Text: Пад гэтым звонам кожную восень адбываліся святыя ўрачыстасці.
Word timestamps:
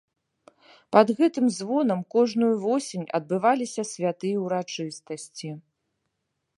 Пад 0.95 1.11
гэтым 1.19 1.45
звонам 1.57 2.01
кожную 2.15 2.51
восень 2.65 3.07
адбываліся 3.19 3.81
святыя 3.93 4.37
ўрачыстасці. 4.47 5.49